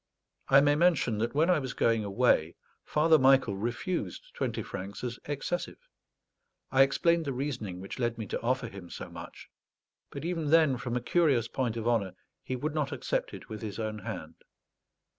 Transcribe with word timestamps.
I 0.49 0.61
may 0.61 0.73
mention 0.73 1.19
that 1.19 1.35
when 1.35 1.51
I 1.51 1.59
was 1.59 1.73
going 1.75 2.03
away 2.03 2.55
Father 2.83 3.19
Michael 3.19 3.55
refused 3.55 4.33
twenty 4.33 4.63
francs 4.63 5.03
as 5.03 5.19
excessive. 5.25 5.77
I 6.71 6.81
explained 6.81 7.25
the 7.25 7.33
reasoning 7.33 7.79
which 7.79 7.99
led 7.99 8.17
me 8.17 8.25
to 8.25 8.41
offer 8.41 8.67
him 8.67 8.89
so 8.89 9.11
much; 9.11 9.51
but 10.09 10.25
even 10.25 10.49
then, 10.49 10.77
from 10.77 10.95
a 10.97 11.01
curious 11.01 11.47
point 11.47 11.77
of 11.77 11.87
honour, 11.87 12.15
he 12.41 12.55
would 12.55 12.73
not 12.73 12.91
accept 12.91 13.31
it 13.35 13.47
with 13.47 13.61
his 13.61 13.77
own 13.77 13.99
hand. 13.99 14.37